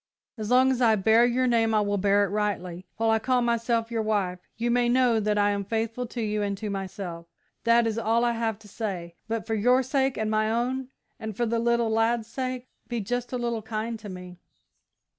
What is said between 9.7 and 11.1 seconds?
sake and my own